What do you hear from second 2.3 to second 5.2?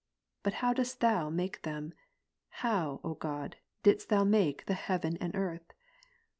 how, O God, didst Thou make heaven